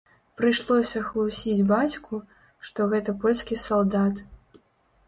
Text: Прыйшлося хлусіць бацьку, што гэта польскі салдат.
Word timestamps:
Прыйшлося 0.39 1.01
хлусіць 1.09 1.67
бацьку, 1.73 2.23
што 2.71 2.89
гэта 2.95 3.17
польскі 3.23 3.61
салдат. 3.67 4.29